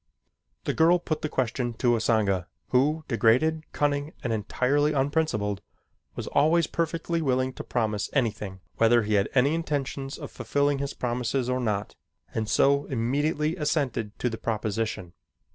The 0.63 0.73
girl 0.73 0.97
put 0.97 1.21
the 1.21 1.29
question 1.29 1.75
to 1.75 1.91
Usanga, 1.93 2.47
who, 2.69 3.05
degraded, 3.07 3.71
cunning, 3.71 4.13
and 4.23 4.33
entirely 4.33 4.93
unprincipled, 4.93 5.61
was 6.15 6.25
always 6.25 6.65
perfectly 6.65 7.21
willing 7.21 7.53
to 7.53 7.63
promise 7.63 8.09
anything 8.11 8.61
whether 8.77 9.03
he 9.03 9.13
had 9.13 9.29
any 9.35 9.53
intentions 9.53 10.17
of 10.17 10.31
fulfilling 10.31 10.79
his 10.79 10.95
promises 10.95 11.47
or 11.49 11.59
not, 11.59 11.95
and 12.33 12.49
so 12.49 12.85
immediately 12.85 13.55
assented 13.57 14.17
to 14.17 14.27
the 14.27 14.39
proposition. 14.39 15.13